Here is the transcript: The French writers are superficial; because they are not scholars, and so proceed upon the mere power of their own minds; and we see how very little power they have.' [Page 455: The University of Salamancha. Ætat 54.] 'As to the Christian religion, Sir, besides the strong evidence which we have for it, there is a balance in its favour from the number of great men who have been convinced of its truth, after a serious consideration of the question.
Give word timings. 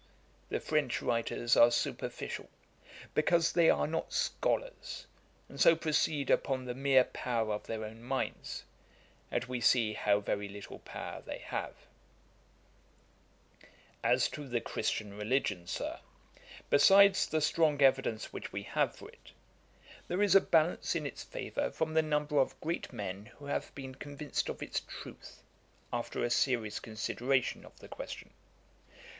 The 0.49 0.59
French 0.59 0.99
writers 1.03 1.55
are 1.55 1.69
superficial; 1.69 2.49
because 3.13 3.53
they 3.53 3.69
are 3.69 3.85
not 3.85 4.11
scholars, 4.11 5.05
and 5.47 5.61
so 5.61 5.75
proceed 5.75 6.31
upon 6.31 6.65
the 6.65 6.73
mere 6.73 7.03
power 7.03 7.53
of 7.53 7.67
their 7.67 7.85
own 7.85 8.01
minds; 8.01 8.63
and 9.29 9.43
we 9.45 9.61
see 9.61 9.93
how 9.93 10.19
very 10.19 10.49
little 10.49 10.79
power 10.79 11.21
they 11.23 11.37
have.' 11.37 11.75
[Page 13.59 13.69
455: 14.01 14.01
The 14.01 14.01
University 14.01 14.01
of 14.01 14.01
Salamancha. 14.01 14.01
Ætat 14.01 14.11
54.] 14.11 14.11
'As 14.11 14.29
to 14.29 14.47
the 14.47 14.61
Christian 14.61 15.13
religion, 15.13 15.67
Sir, 15.67 15.99
besides 16.71 17.27
the 17.27 17.39
strong 17.41 17.81
evidence 17.83 18.33
which 18.33 18.51
we 18.51 18.63
have 18.63 18.95
for 18.95 19.09
it, 19.09 19.33
there 20.07 20.23
is 20.23 20.33
a 20.33 20.41
balance 20.41 20.95
in 20.95 21.05
its 21.05 21.23
favour 21.23 21.69
from 21.69 21.93
the 21.93 22.01
number 22.01 22.39
of 22.39 22.59
great 22.59 22.91
men 22.91 23.27
who 23.35 23.45
have 23.45 23.75
been 23.75 23.93
convinced 23.93 24.49
of 24.49 24.63
its 24.63 24.79
truth, 24.79 25.43
after 25.93 26.23
a 26.23 26.31
serious 26.31 26.79
consideration 26.79 27.63
of 27.63 27.77
the 27.77 27.87
question. 27.87 28.31